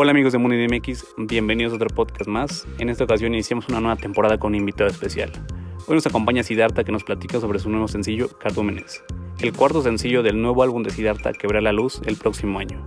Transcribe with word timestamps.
Hola 0.00 0.12
amigos 0.12 0.32
de 0.32 0.38
Mundo 0.38 0.54
MX, 0.56 1.16
bienvenidos 1.16 1.72
a 1.72 1.74
otro 1.74 1.88
podcast 1.88 2.28
más. 2.28 2.68
En 2.78 2.88
esta 2.88 3.02
ocasión 3.02 3.34
iniciamos 3.34 3.68
una 3.68 3.80
nueva 3.80 3.96
temporada 3.96 4.38
con 4.38 4.52
un 4.52 4.54
invitado 4.54 4.88
especial. 4.88 5.32
Hoy 5.88 5.96
nos 5.96 6.06
acompaña 6.06 6.44
Siddhartha 6.44 6.84
que 6.84 6.92
nos 6.92 7.02
platica 7.02 7.40
sobre 7.40 7.58
su 7.58 7.68
nuevo 7.68 7.88
sencillo, 7.88 8.28
Cardúmenes, 8.38 9.02
el 9.40 9.52
cuarto 9.52 9.82
sencillo 9.82 10.22
del 10.22 10.40
nuevo 10.40 10.62
álbum 10.62 10.84
de 10.84 10.90
Siddhartha 10.90 11.32
que 11.32 11.48
verá 11.48 11.60
la 11.60 11.72
luz 11.72 12.00
el 12.06 12.14
próximo 12.14 12.60
año. 12.60 12.80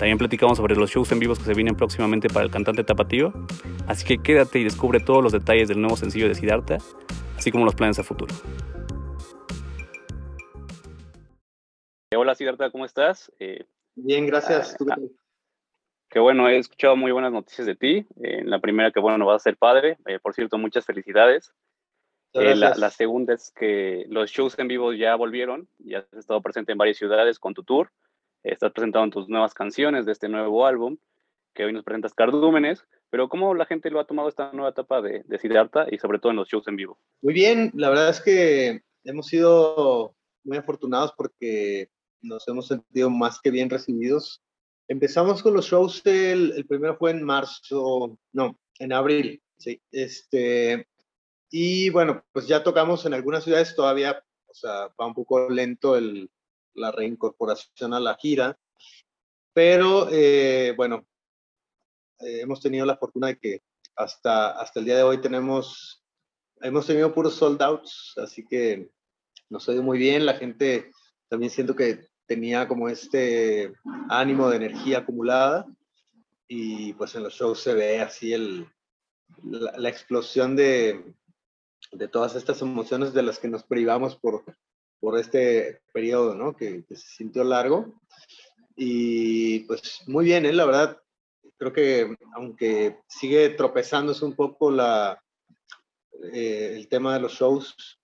También 0.00 0.18
platicamos 0.18 0.56
sobre 0.56 0.74
los 0.74 0.90
shows 0.90 1.12
en 1.12 1.20
vivos 1.20 1.38
que 1.38 1.44
se 1.44 1.54
vienen 1.54 1.76
próximamente 1.76 2.28
para 2.28 2.44
el 2.44 2.50
cantante 2.50 2.82
tapatío, 2.82 3.32
así 3.86 4.04
que 4.04 4.18
quédate 4.18 4.58
y 4.58 4.64
descubre 4.64 4.98
todos 4.98 5.22
los 5.22 5.30
detalles 5.30 5.68
del 5.68 5.80
nuevo 5.80 5.96
sencillo 5.96 6.26
de 6.26 6.34
Siddhartha, 6.34 6.78
así 7.36 7.52
como 7.52 7.66
los 7.66 7.76
planes 7.76 8.00
a 8.00 8.02
futuro. 8.02 8.34
Hola 12.16 12.34
Siddhartha, 12.34 12.72
¿cómo 12.72 12.84
estás? 12.84 13.30
Eh, 13.38 13.64
Bien, 13.94 14.26
gracias. 14.26 14.76
Ah, 14.90 14.96
que 16.10 16.18
bueno, 16.18 16.48
he 16.48 16.58
escuchado 16.58 16.96
muy 16.96 17.12
buenas 17.12 17.32
noticias 17.32 17.66
de 17.66 17.76
ti. 17.76 18.06
Eh, 18.22 18.42
la 18.44 18.60
primera 18.60 18.90
que 18.90 19.00
bueno, 19.00 19.26
vas 19.26 19.42
a 19.42 19.44
ser 19.44 19.56
padre. 19.56 19.98
Eh, 20.06 20.18
por 20.20 20.34
cierto, 20.34 20.58
muchas 20.58 20.84
felicidades. 20.86 21.52
Eh, 22.34 22.54
la, 22.54 22.90
segunda 22.90 23.34
es 23.34 23.50
que 23.50 24.04
los 24.08 24.30
shows 24.30 24.58
en 24.58 24.68
vivo 24.68 24.92
ya 24.92 25.14
volvieron. 25.16 25.68
Ya 25.78 25.98
has 25.98 26.12
estado 26.12 26.40
presente 26.40 26.72
en 26.72 26.78
varias 26.78 26.96
ciudades 26.96 27.38
con 27.38 27.54
tu 27.54 27.62
tour. 27.62 27.90
estás 28.42 28.72
presentando 28.72 29.10
tus 29.10 29.28
nuevas 29.28 29.54
canciones 29.54 30.06
de 30.06 30.12
este 30.12 30.28
nuevo 30.28 30.66
álbum, 30.66 30.96
que 31.54 31.64
hoy 31.64 31.72
nos 31.72 31.84
presentas 31.84 32.14
Cardúmenes. 32.14 32.84
Pero 33.10 33.28
¿cómo 33.28 33.54
la 33.54 33.66
gente 33.66 33.90
lo 33.90 34.00
ha 34.00 34.06
tomado 34.06 34.28
esta 34.28 34.52
nueva 34.52 34.70
etapa 34.70 35.00
de, 35.00 35.22
de 35.24 35.38
Siddhartha 35.38 35.86
y 35.90 35.98
sobre 35.98 36.18
todo 36.18 36.30
en 36.30 36.36
los 36.36 36.48
shows 36.48 36.68
en 36.68 36.76
vivo? 36.76 36.98
Muy 37.22 37.34
bien, 37.34 37.70
la 37.74 37.88
verdad 37.88 38.10
es 38.10 38.20
que 38.20 38.82
hemos 39.04 39.26
sido 39.26 40.14
muy 40.44 40.58
afortunados 40.58 41.12
porque 41.16 41.90
nos 42.20 42.46
hemos 42.48 42.68
sentido 42.68 43.08
más 43.10 43.40
que 43.40 43.50
bien 43.50 43.70
recibidos 43.70 44.42
Empezamos 44.88 45.42
con 45.42 45.52
los 45.52 45.66
shows, 45.66 46.00
el, 46.06 46.52
el 46.56 46.66
primero 46.66 46.96
fue 46.96 47.10
en 47.10 47.22
marzo, 47.22 48.18
no, 48.32 48.58
en 48.78 48.92
abril, 48.94 49.42
sí. 49.58 49.80
Este, 49.92 50.88
y 51.50 51.90
bueno, 51.90 52.24
pues 52.32 52.46
ya 52.46 52.62
tocamos 52.62 53.04
en 53.04 53.12
algunas 53.12 53.44
ciudades 53.44 53.76
todavía, 53.76 54.24
o 54.46 54.54
sea, 54.54 54.88
va 54.98 55.06
un 55.06 55.12
poco 55.12 55.50
lento 55.50 55.94
el, 55.94 56.30
la 56.72 56.90
reincorporación 56.90 57.92
a 57.92 58.00
la 58.00 58.14
gira, 58.14 58.58
pero 59.52 60.08
eh, 60.10 60.72
bueno, 60.74 61.06
eh, 62.20 62.40
hemos 62.40 62.62
tenido 62.62 62.86
la 62.86 62.96
fortuna 62.96 63.26
de 63.28 63.38
que 63.38 63.62
hasta, 63.94 64.52
hasta 64.52 64.80
el 64.80 64.86
día 64.86 64.96
de 64.96 65.02
hoy 65.02 65.20
tenemos, 65.20 66.02
hemos 66.62 66.86
tenido 66.86 67.12
puros 67.12 67.34
sold 67.34 67.60
outs, 67.60 68.14
así 68.16 68.46
que 68.46 68.90
nos 69.50 69.68
ha 69.68 69.72
ido 69.72 69.82
muy 69.82 69.98
bien, 69.98 70.24
la 70.24 70.34
gente 70.34 70.90
también 71.28 71.50
siento 71.50 71.76
que 71.76 72.08
tenía 72.28 72.68
como 72.68 72.88
este 72.88 73.72
ánimo 74.08 74.50
de 74.50 74.56
energía 74.56 74.98
acumulada 74.98 75.66
y 76.46 76.92
pues 76.92 77.14
en 77.14 77.24
los 77.24 77.34
shows 77.34 77.60
se 77.60 77.74
ve 77.74 78.00
así 78.00 78.32
el, 78.32 78.68
la, 79.42 79.88
explosión 79.88 80.54
de, 80.54 81.04
de, 81.92 82.08
todas 82.08 82.36
estas 82.36 82.60
emociones 82.62 83.12
de 83.14 83.22
las 83.22 83.38
que 83.38 83.48
nos 83.48 83.64
privamos 83.64 84.14
por, 84.14 84.44
por 85.00 85.18
este 85.18 85.80
periodo, 85.92 86.34
¿no? 86.34 86.54
Que, 86.54 86.84
se 86.88 86.96
sintió 86.96 87.44
largo. 87.44 88.00
Y 88.76 89.60
pues 89.60 90.02
muy 90.06 90.26
bien, 90.26 90.46
¿eh? 90.46 90.52
la 90.52 90.66
verdad, 90.66 91.02
creo 91.56 91.72
que 91.72 92.14
aunque 92.34 92.98
sigue 93.08 93.48
tropezándose 93.50 94.24
un 94.24 94.34
poco 94.34 94.70
la, 94.70 95.22
eh, 96.32 96.74
el 96.76 96.88
tema 96.88 97.14
de 97.14 97.20
los 97.20 97.32
shows, 97.32 97.97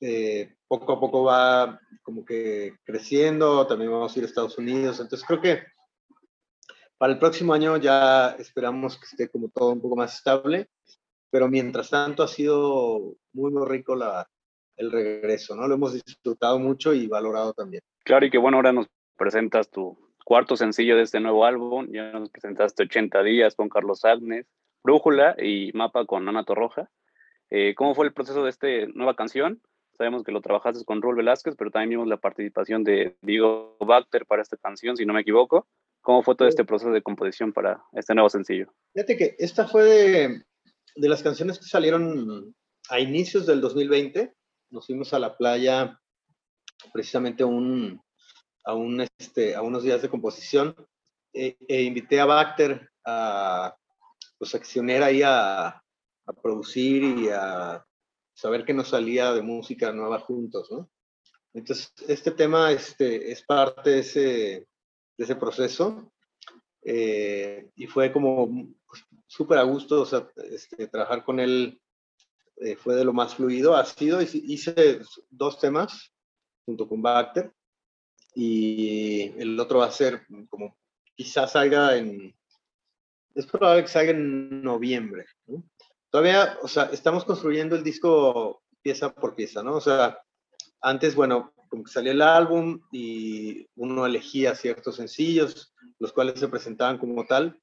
eh, 0.00 0.54
poco 0.66 0.92
a 0.92 1.00
poco 1.00 1.24
va 1.24 1.80
como 2.02 2.24
que 2.24 2.74
creciendo, 2.84 3.66
también 3.66 3.90
vamos 3.90 4.14
a 4.14 4.18
ir 4.18 4.24
a 4.24 4.28
Estados 4.28 4.58
Unidos, 4.58 5.00
entonces 5.00 5.26
creo 5.26 5.40
que 5.40 5.62
para 6.98 7.12
el 7.12 7.18
próximo 7.18 7.54
año 7.54 7.76
ya 7.76 8.30
esperamos 8.38 8.98
que 8.98 9.06
esté 9.06 9.28
como 9.28 9.48
todo 9.48 9.70
un 9.70 9.80
poco 9.80 9.96
más 9.96 10.14
estable, 10.14 10.68
pero 11.30 11.48
mientras 11.48 11.90
tanto 11.90 12.22
ha 12.22 12.28
sido 12.28 13.16
muy, 13.32 13.50
muy 13.52 13.66
rico 13.66 13.94
la, 13.94 14.28
el 14.76 14.90
regreso, 14.90 15.54
¿no? 15.54 15.68
Lo 15.68 15.74
hemos 15.74 15.92
disfrutado 15.92 16.58
mucho 16.58 16.92
y 16.92 17.06
valorado 17.06 17.52
también. 17.52 17.82
Claro, 18.04 18.26
y 18.26 18.30
que 18.30 18.38
bueno, 18.38 18.56
ahora 18.56 18.72
nos 18.72 18.86
presentas 19.16 19.70
tu 19.70 19.98
cuarto 20.24 20.56
sencillo 20.56 20.96
de 20.96 21.02
este 21.02 21.20
nuevo 21.20 21.44
álbum, 21.44 21.88
ya 21.90 22.12
nos 22.12 22.30
presentaste 22.30 22.84
80 22.84 23.22
días 23.22 23.54
con 23.54 23.68
Carlos 23.68 24.04
Agnes, 24.04 24.46
Brújula 24.82 25.36
y 25.38 25.70
Mapa 25.74 26.06
con 26.06 26.28
Ana 26.28 26.44
Torroja. 26.44 26.90
Eh, 27.50 27.74
¿Cómo 27.74 27.94
fue 27.94 28.06
el 28.06 28.12
proceso 28.12 28.44
de 28.44 28.50
esta 28.50 28.68
nueva 28.94 29.16
canción? 29.16 29.60
Sabemos 30.00 30.24
que 30.24 30.32
lo 30.32 30.40
trabajaste 30.40 30.82
con 30.86 31.02
Raúl 31.02 31.16
Velázquez, 31.16 31.56
pero 31.58 31.70
también 31.70 31.90
vimos 31.90 32.08
la 32.08 32.16
participación 32.16 32.84
de 32.84 33.18
Diego 33.20 33.76
Bacter 33.80 34.24
para 34.24 34.40
esta 34.40 34.56
canción, 34.56 34.96
si 34.96 35.04
no 35.04 35.12
me 35.12 35.20
equivoco. 35.20 35.68
¿Cómo 36.00 36.22
fue 36.22 36.34
todo 36.36 36.48
este 36.48 36.64
proceso 36.64 36.90
de 36.90 37.02
composición 37.02 37.52
para 37.52 37.84
este 37.92 38.14
nuevo 38.14 38.30
sencillo? 38.30 38.72
Fíjate 38.94 39.18
que 39.18 39.36
esta 39.38 39.68
fue 39.68 39.84
de, 39.84 40.42
de 40.96 41.08
las 41.10 41.22
canciones 41.22 41.58
que 41.58 41.66
salieron 41.66 42.54
a 42.88 42.98
inicios 42.98 43.44
del 43.44 43.60
2020. 43.60 44.32
Nos 44.70 44.86
fuimos 44.86 45.12
a 45.12 45.18
la 45.18 45.36
playa 45.36 46.00
precisamente 46.94 47.44
un, 47.44 48.00
a, 48.64 48.72
un, 48.72 49.06
este, 49.18 49.54
a 49.54 49.60
unos 49.60 49.82
días 49.82 50.00
de 50.00 50.08
composición 50.08 50.74
e, 51.34 51.58
e 51.68 51.82
invité 51.82 52.20
a 52.20 52.24
Bacter 52.24 52.88
a, 53.04 53.76
pues, 54.38 54.54
accionar 54.54 55.02
ahí 55.02 55.20
a, 55.22 55.66
a 55.66 56.32
producir 56.42 57.02
y 57.02 57.28
a 57.28 57.84
saber 58.40 58.64
que 58.64 58.72
nos 58.72 58.88
salía 58.88 59.32
de 59.32 59.42
música 59.42 59.92
nueva 59.92 60.18
juntos, 60.20 60.70
¿no? 60.70 60.90
Entonces, 61.52 61.92
este 62.08 62.30
tema 62.30 62.72
este, 62.72 63.30
es 63.30 63.42
parte 63.42 63.90
de 63.90 63.98
ese, 63.98 64.20
de 65.16 65.24
ese 65.24 65.36
proceso 65.36 66.12
eh, 66.82 67.70
y 67.76 67.86
fue 67.86 68.12
como 68.12 68.48
pues, 68.86 69.04
súper 69.26 69.58
a 69.58 69.64
gusto, 69.64 70.02
o 70.02 70.06
sea, 70.06 70.26
este, 70.50 70.86
trabajar 70.86 71.24
con 71.24 71.38
él 71.40 71.80
eh, 72.56 72.76
fue 72.76 72.94
de 72.94 73.04
lo 73.04 73.12
más 73.12 73.34
fluido, 73.34 73.76
ha 73.76 73.84
sido, 73.84 74.22
hice 74.22 75.00
dos 75.28 75.58
temas 75.58 76.12
junto 76.64 76.88
con 76.88 77.02
Bacter 77.02 77.52
y 78.34 79.32
el 79.38 79.58
otro 79.58 79.80
va 79.80 79.86
a 79.86 79.92
ser 79.92 80.26
como 80.48 80.78
quizás 81.14 81.52
salga 81.52 81.96
en, 81.96 82.34
es 83.34 83.46
probable 83.46 83.82
que 83.82 83.88
salga 83.88 84.12
en 84.12 84.62
noviembre, 84.62 85.26
¿no? 85.46 85.62
Todavía, 86.10 86.58
o 86.62 86.68
sea, 86.68 86.84
estamos 86.92 87.24
construyendo 87.24 87.76
el 87.76 87.84
disco 87.84 88.62
pieza 88.82 89.12
por 89.12 89.34
pieza, 89.34 89.62
¿no? 89.62 89.76
O 89.76 89.80
sea, 89.80 90.18
antes, 90.80 91.14
bueno, 91.14 91.52
como 91.68 91.84
que 91.84 91.92
salía 91.92 92.12
el 92.12 92.22
álbum 92.22 92.80
y 92.90 93.66
uno 93.76 94.06
elegía 94.06 94.54
ciertos 94.54 94.96
sencillos, 94.96 95.72
los 95.98 96.12
cuales 96.12 96.40
se 96.40 96.48
presentaban 96.48 96.98
como 96.98 97.24
tal. 97.26 97.60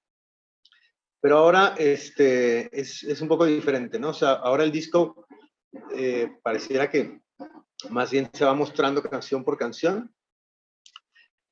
Pero 1.19 1.39
ahora 1.39 1.75
este, 1.77 2.69
es, 2.79 3.03
es 3.03 3.21
un 3.21 3.27
poco 3.27 3.45
diferente, 3.45 3.99
¿no? 3.99 4.09
O 4.09 4.13
sea, 4.13 4.33
ahora 4.33 4.63
el 4.63 4.71
disco 4.71 5.27
eh, 5.95 6.29
pareciera 6.43 6.89
que 6.89 7.19
más 7.89 8.11
bien 8.11 8.29
se 8.31 8.45
va 8.45 8.53
mostrando 8.53 9.03
canción 9.03 9.43
por 9.43 9.57
canción. 9.57 10.13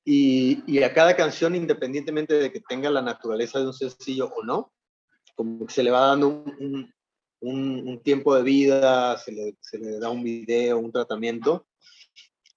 Y, 0.07 0.63
y, 0.72 0.83
a 0.83 0.94
cada 0.94 1.16
canción, 1.16 1.56
independientemente 1.56 2.35
de 2.35 2.51
que 2.51 2.62
tenga 2.62 2.91
la 2.91 3.01
naturaleza 3.01 3.57
de 3.59 3.66
un 3.66 3.73
sencillo 3.73 4.31
o 4.35 4.44
no, 4.44 4.72
como 5.35 5.68
que 5.68 5.73
se 5.73 5.84
le 5.84 5.91
va 5.91 6.07
dando 6.07 6.29
un, 6.29 6.94
un, 7.41 8.01
tiempo 8.01 8.35
de 8.35 8.44
vida, 8.44 9.18
se 9.18 9.31
le, 9.31 9.57
se 9.62 9.78
le, 9.78 10.00
da 10.00 10.09
un 10.09 10.23
video, 10.23 10.79
un 10.79 10.91
tratamiento 10.91 11.68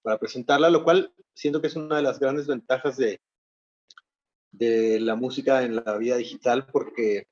para 0.01 0.17
presentarla, 0.17 0.69
lo 0.69 0.83
cual 0.83 1.13
siento 1.33 1.61
que 1.61 1.67
es 1.67 1.75
una 1.75 1.97
de 1.97 2.03
las 2.03 2.19
grandes 2.19 2.47
ventajas 2.47 2.97
de, 2.97 3.21
de 4.51 4.99
la 4.99 5.15
música 5.15 5.63
en 5.63 5.75
la 5.75 5.97
vida 5.97 6.17
digital, 6.17 6.65
porque 6.67 7.27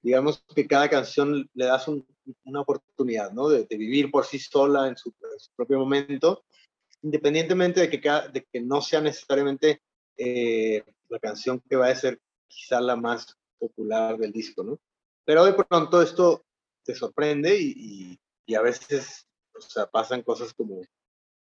digamos 0.00 0.44
que 0.54 0.66
cada 0.66 0.88
canción 0.88 1.48
le 1.54 1.66
das 1.66 1.88
un, 1.88 2.06
una 2.44 2.60
oportunidad, 2.60 3.32
¿no? 3.32 3.48
De, 3.48 3.66
vivir 3.70 4.10
por 4.10 4.24
sí 4.24 4.38
sola 4.38 4.88
en 4.88 4.96
su, 4.96 5.10
en 5.10 5.38
su, 5.38 5.50
propio 5.54 5.78
momento, 5.78 6.44
independientemente 7.02 7.80
de 7.80 7.90
que, 7.90 8.00
cada, 8.00 8.28
de 8.28 8.44
que 8.50 8.60
no 8.60 8.80
sea 8.80 9.00
necesariamente 9.00 9.82
eh, 10.16 10.84
la 11.08 11.18
canción 11.18 11.60
que 11.68 11.76
va 11.76 11.88
a 11.88 11.94
ser 11.94 12.20
quizá 12.46 12.80
la 12.80 12.96
más 12.96 13.36
popular 13.62 14.18
del 14.18 14.32
disco, 14.32 14.64
¿no? 14.64 14.80
Pero 15.24 15.44
de 15.44 15.52
pronto 15.52 16.02
esto 16.02 16.44
te 16.84 16.94
sorprende 16.94 17.56
y, 17.58 18.18
a 18.54 18.60
veces 18.60 19.26
pasan 19.90 20.20
cosas 20.20 20.52
como 20.52 20.82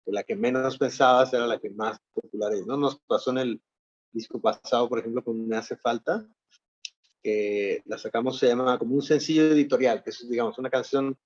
que 0.05 0.11
la 0.11 0.23
que 0.23 0.35
menos 0.35 0.77
pensabas 0.77 1.33
era 1.33 1.47
la 1.47 1.59
que 1.59 1.71
más 1.71 1.97
popular 2.13 2.53
es, 2.53 2.67
¿no? 2.67 2.77
Nos 2.77 2.99
pasó 2.99 3.31
en 3.31 3.39
el 3.39 3.61
disco 4.11 4.39
pasado, 4.39 4.87
por 4.87 4.99
ejemplo, 4.99 5.23
con 5.23 5.47
Me 5.47 5.55
hace 5.55 5.75
falta, 5.75 6.27
que 7.23 7.81
la 7.85 7.97
sacamos, 7.97 8.37
se 8.37 8.47
llama 8.47 8.77
como 8.77 8.93
un 8.93 9.01
sencillo 9.01 9.43
editorial, 9.43 10.03
que 10.03 10.11
es, 10.11 10.29
digamos, 10.29 10.59
una 10.59 10.69
canción 10.69 11.17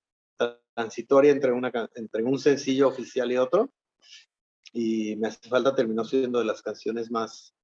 transitoria 0.74 1.32
entre, 1.32 1.52
una, 1.52 1.70
entre 1.96 2.22
un 2.22 2.38
sencillo 2.38 2.88
oficial 2.88 3.30
y 3.30 3.36
otro. 3.36 3.70
Y 4.72 5.16
Me 5.16 5.28
hace 5.28 5.48
falta 5.50 5.74
terminó 5.74 6.02
siendo 6.04 6.38
de 6.38 6.46
las 6.46 6.62
canciones 6.62 7.10
más 7.10 7.54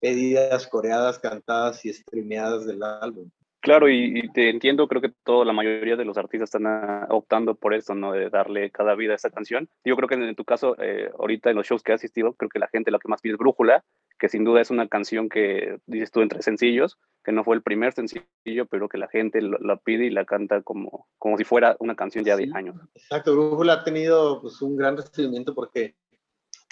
pedidas, 0.00 0.66
coreadas, 0.66 1.18
cantadas 1.18 1.84
y 1.84 1.92
streameadas 1.92 2.66
del 2.66 2.82
álbum. 2.82 3.30
Claro, 3.66 3.88
y, 3.88 4.30
te 4.32 4.48
entiendo, 4.48 4.86
creo 4.86 5.02
que 5.02 5.12
toda 5.24 5.44
la 5.44 5.52
mayoría 5.52 5.96
de 5.96 6.04
los 6.04 6.16
artistas 6.16 6.48
están 6.48 6.68
ah, 6.68 7.08
optando 7.10 7.56
por 7.56 7.74
eso, 7.74 7.96
¿no? 7.96 8.12
De 8.12 8.30
darle 8.30 8.70
cada 8.70 8.94
vida 8.94 9.12
a 9.12 9.16
esa 9.16 9.30
canción. 9.30 9.68
Yo 9.84 9.96
creo 9.96 10.08
que 10.08 10.14
en 10.14 10.36
tu 10.36 10.44
caso, 10.44 10.76
eh, 10.80 11.10
ahorita 11.18 11.50
en 11.50 11.56
los 11.56 11.66
shows 11.66 11.82
que 11.82 11.92
has 11.92 12.00
asistido, 12.00 12.34
creo 12.34 12.48
que 12.48 12.60
la 12.60 12.68
gente 12.68 12.92
lo 12.92 13.00
que 13.00 13.08
más 13.08 13.20
pide 13.20 13.32
es 13.32 13.38
Brújula, 13.38 13.82
que 14.20 14.28
sin 14.28 14.44
duda 14.44 14.60
es 14.60 14.70
una 14.70 14.86
canción 14.86 15.28
que, 15.28 15.78
dices 15.86 16.12
tú, 16.12 16.20
entre 16.20 16.42
sencillos, 16.42 16.96
que 17.24 17.32
no 17.32 17.42
fue 17.42 17.56
el 17.56 17.62
primer 17.62 17.92
sencillo, 17.92 18.66
pero 18.70 18.88
que 18.88 18.98
la 18.98 19.08
gente 19.08 19.40
la 19.42 19.76
pide 19.78 20.04
y 20.04 20.10
la 20.10 20.24
canta 20.24 20.62
como, 20.62 21.08
como 21.18 21.36
si 21.36 21.42
fuera 21.42 21.74
una 21.80 21.96
canción 21.96 22.24
ya 22.24 22.36
de 22.36 22.48
años. 22.54 22.76
Exacto, 22.94 23.32
Brújula 23.32 23.72
ha 23.72 23.84
tenido 23.84 24.40
pues, 24.42 24.62
un 24.62 24.76
gran 24.76 24.96
recibimiento 24.96 25.56
porque, 25.56 25.96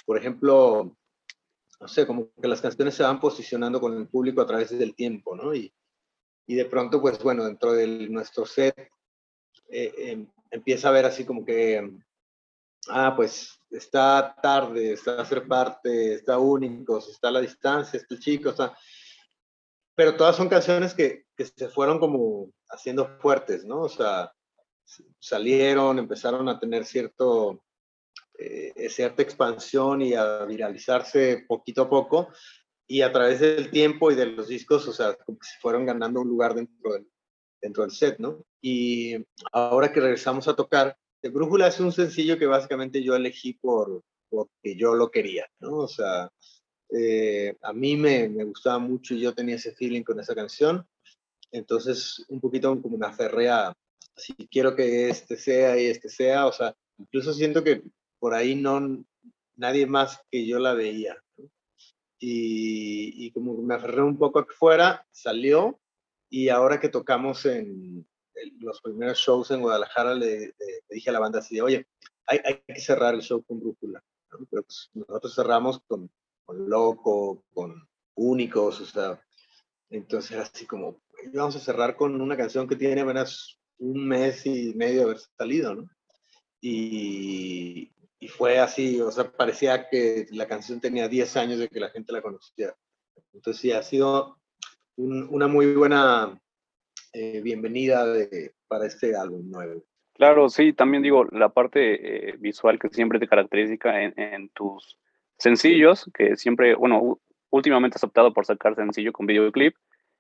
por 0.07 0.17
ejemplo, 0.17 0.97
no 1.81 1.89
sé, 1.89 2.07
como 2.07 2.31
que 2.41 2.49
las 2.49 2.61
canciones 2.61 2.95
se 2.95 3.03
van 3.03 3.21
posicionando 3.21 3.81
con 3.81 3.97
el 3.97 4.09
público 4.09 4.41
a 4.41 4.47
través 4.47 4.77
del 4.77 4.95
tiempo, 4.95 5.37
¿no? 5.37 5.55
Y, 5.55 5.73
y 6.47 6.55
de 6.55 6.65
pronto, 6.67 7.01
pues 7.01 7.23
bueno, 7.23 7.45
dentro 7.45 7.73
de 7.73 8.09
nuestro 8.09 8.47
set 8.47 8.91
eh, 9.69 9.93
em, 9.97 10.27
empieza 10.51 10.89
a 10.89 10.93
ver 10.93 11.07
así 11.07 11.25
como 11.25 11.45
que, 11.45 11.91
ah, 12.89 13.15
pues 13.17 13.59
está 13.71 14.37
tarde, 14.41 14.93
está 14.93 15.19
a 15.19 15.23
hacer 15.23 15.47
parte, 15.49 16.15
está 16.15 16.39
únicos, 16.39 17.09
está 17.09 17.29
a 17.29 17.33
la 17.33 17.41
distancia, 17.41 17.99
está 17.99 18.15
el 18.15 18.21
chico, 18.21 18.51
está... 18.51 18.77
Pero 19.97 20.17
todas 20.17 20.37
son 20.37 20.49
canciones 20.49 20.93
que, 20.93 21.27
que 21.37 21.45
se 21.45 21.69
fueron 21.69 21.99
como 21.99 22.51
haciendo 22.69 23.19
fuertes, 23.21 23.65
¿no? 23.65 23.83
O 23.83 23.89
sea, 23.89 24.33
salieron, 25.19 25.99
empezaron 25.99 26.49
a 26.49 26.59
tener 26.59 26.85
cierto, 26.85 27.63
eh, 28.39 28.89
cierta 28.89 29.23
expansión 29.23 30.03
y 30.03 30.15
a 30.15 30.45
viralizarse 30.45 31.45
poquito 31.47 31.83
a 31.83 31.91
poco, 31.91 32.29
y 32.87 33.01
a 33.01 33.13
través 33.13 33.41
del 33.41 33.71
tiempo 33.71 34.11
y 34.11 34.15
de 34.15 34.27
los 34.27 34.49
discos, 34.49 34.87
o 34.89 34.93
sea, 34.93 35.13
se 35.13 35.61
fueron 35.61 35.87
ganando 35.87 36.21
un 36.21 36.29
lugar 36.29 36.55
dentro 36.55 36.93
del, 36.93 37.09
dentro 37.61 37.83
del 37.83 37.93
set, 37.93 38.19
¿no? 38.19 38.45
Y 38.61 39.17
ahora 39.53 39.93
que 39.93 40.01
regresamos 40.01 40.49
a 40.49 40.57
tocar, 40.57 40.97
Brújula 41.23 41.69
es 41.69 41.81
un 41.81 41.93
sencillo 41.93 42.39
que 42.39 42.47
básicamente 42.47 43.03
yo 43.03 43.17
elegí 43.17 43.55
por 43.55 44.03
porque 44.29 44.77
yo 44.77 44.95
lo 44.95 45.11
quería, 45.11 45.47
¿no? 45.61 45.79
O 45.79 45.89
sea, 45.89 46.29
eh, 46.91 47.57
a 47.63 47.73
mí 47.73 47.97
me, 47.97 48.29
me, 48.29 48.45
gustaba 48.45 48.79
mucho 48.79 49.15
y 49.15 49.21
yo 49.21 49.35
tenía 49.35 49.55
ese 49.55 49.73
feeling 49.73 50.03
con 50.03 50.19
esa 50.21 50.35
canción, 50.35 50.87
entonces 51.53 52.25
un 52.29 52.41
poquito 52.41 52.69
como 52.83 52.97
una 52.97 53.09
aferré 53.09 53.49
si 54.17 54.35
quiero 54.49 54.75
que 54.75 55.09
este 55.09 55.37
sea 55.37 55.81
y 55.81 55.87
este 55.87 56.09
sea, 56.09 56.47
o 56.47 56.53
sea, 56.53 56.75
incluso 56.99 57.33
siento 57.33 57.63
que 57.65 57.83
por 58.25 58.33
ahí 58.33 58.55
no, 58.55 59.05
nadie 59.55 59.87
más 59.87 60.19
que 60.31 60.47
yo 60.47 60.59
la 60.59 60.73
veía, 60.73 61.23
y, 62.19 63.31
como 63.33 63.53
me 63.59 63.75
aferré 63.75 64.01
un 64.01 64.17
poco 64.17 64.39
a 64.39 64.47
que 64.47 64.55
fuera, 64.55 65.07
salió 65.11 65.79
y 66.31 66.49
ahora 66.49 66.81
que 66.81 66.89
tocamos 66.89 67.45
en, 67.45 68.09
los 68.61 68.81
primeros 68.81 69.19
shows 69.19 69.51
en 69.51 69.61
Guadalajara 69.61 70.15
le, 70.15 70.55
dije 70.89 71.11
a 71.11 71.13
la 71.13 71.21
banda 71.21 71.41
así 71.41 71.57
de, 71.57 71.61
oye, 71.61 71.87
hay, 72.25 72.41
hay 72.47 72.63
que 72.67 72.81
cerrar 72.81 73.13
el 73.15 73.21
show 73.21 73.45
con 73.45 73.61
Brújula. 73.61 74.03
Pues, 74.49 74.89
nosotros 74.95 75.35
cerramos 75.35 75.83
con, 75.87 76.11
con, 76.47 76.67
Loco, 76.67 77.45
con 77.53 77.87
Únicos, 78.15 78.81
o 78.81 78.87
sea, 78.87 79.23
entonces 79.91 80.39
así 80.39 80.65
como, 80.65 81.03
vamos 81.35 81.57
a 81.57 81.61
cerrar 81.61 81.95
con 81.95 82.19
una 82.19 82.39
canción 82.39 82.67
que 82.67 82.77
tiene 82.77 83.03
apenas 83.03 83.61
un 83.77 84.09
mes 84.09 84.47
y 84.47 84.73
medio 84.73 85.01
de 85.01 85.03
haber 85.03 85.19
salido, 85.37 85.75
¿no? 85.75 85.91
Y, 86.63 87.91
y 88.19 88.29
fue 88.29 88.59
así, 88.59 89.01
o 89.01 89.11
sea, 89.11 89.31
parecía 89.31 89.89
que 89.89 90.27
la 90.31 90.47
canción 90.47 90.81
tenía 90.81 91.09
10 91.09 91.37
años 91.37 91.59
de 91.59 91.69
que 91.69 91.81
la 91.81 91.91
gente 91.91 92.13
la 92.13 92.23
conocía. 92.23 92.75
Entonces 93.33 93.61
sí, 93.61 93.73
ha 93.73 93.83
sido 93.83 94.39
una 94.97 95.49
muy 95.49 95.75
buena 95.75 96.41
eh, 97.13 97.41
bienvenida 97.43 98.07
de, 98.07 98.55
para 98.69 98.87
este 98.87 99.17
álbum 99.17 99.51
nuevo. 99.51 99.85
Claro, 100.15 100.49
sí, 100.49 100.73
también 100.73 101.03
digo, 101.03 101.25
la 101.33 101.49
parte 101.49 102.31
eh, 102.31 102.37
visual 102.39 102.79
que 102.79 102.89
siempre 102.89 103.19
te 103.19 103.27
caracteriza 103.27 104.01
en, 104.01 104.15
en, 104.17 104.49
tus 104.51 104.99
sencillos, 105.37 106.09
que 106.15 106.37
siempre, 106.37 106.77
bueno, 106.77 107.21
últimamente 107.51 107.97
has 107.97 108.05
optado 108.05 108.33
por 108.33 108.47
sacar 108.47 108.77
sencillo 108.77 109.13
con 109.13 109.27
videoclip. 109.27 109.75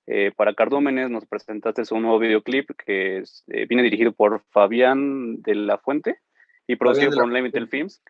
Eh, 0.06 0.32
para 0.36 0.54
Cardúmenes 0.54 1.08
nos 1.08 1.24
presentaste 1.24 1.82
un 1.94 2.02
nuevo 2.02 2.18
videoclip 2.18 2.70
que 2.84 3.22
viene 3.46 3.82
dirigido 3.82 4.12
por 4.12 4.42
Fabián 4.50 5.40
de 5.40 5.54
la 5.54 5.78
Fuente 5.78 6.18
y 6.66 6.76
producido 6.76 7.12
por 7.12 7.24
Unlimited 7.24 7.66
Films, 7.68 8.02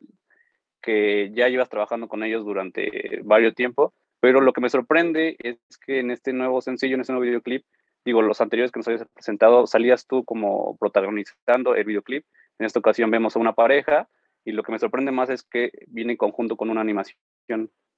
que 0.80 1.30
ya 1.32 1.48
llevas 1.48 1.68
trabajando 1.68 2.08
con 2.08 2.22
ellos 2.22 2.44
durante 2.44 3.20
varios 3.22 3.54
tiempos, 3.54 3.92
pero 4.20 4.40
lo 4.40 4.52
que 4.52 4.60
me 4.60 4.70
sorprende 4.70 5.36
es 5.38 5.58
que 5.84 6.00
en 6.00 6.10
este 6.10 6.32
nuevo 6.32 6.60
sencillo, 6.60 6.94
en 6.94 7.00
este 7.00 7.12
nuevo 7.12 7.26
videoclip, 7.26 7.64
digo, 8.04 8.22
los 8.22 8.40
anteriores 8.40 8.70
que 8.70 8.78
nos 8.78 8.88
habías 8.88 9.06
presentado, 9.12 9.66
salías 9.66 10.06
tú 10.06 10.24
como 10.24 10.76
protagonizando 10.78 11.74
el 11.74 11.84
videoclip, 11.84 12.24
en 12.58 12.66
esta 12.66 12.78
ocasión 12.78 13.10
vemos 13.10 13.36
a 13.36 13.38
una 13.38 13.54
pareja, 13.54 14.08
y 14.44 14.52
lo 14.52 14.62
que 14.62 14.72
me 14.72 14.78
sorprende 14.78 15.10
más 15.10 15.30
es 15.30 15.42
que 15.42 15.70
viene 15.86 16.12
en 16.12 16.16
conjunto 16.18 16.56
con 16.56 16.70
una 16.70 16.82
animación. 16.82 17.16